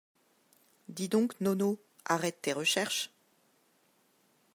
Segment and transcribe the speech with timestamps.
[0.89, 3.11] Dis donc nono, arrête tes recherches.